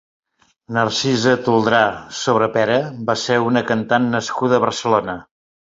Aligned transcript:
Narcisa 0.77 1.33
Toldrà 1.49 1.83
Sobrepera 2.23 2.81
va 3.11 3.19
ser 3.27 3.41
una 3.53 3.67
cantant 3.75 4.13
nascuda 4.19 4.61
a 4.61 4.67
Barcelona. 4.69 5.23